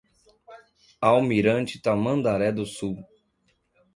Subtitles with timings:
[1.09, 2.97] Almirante Tamandaré do Sul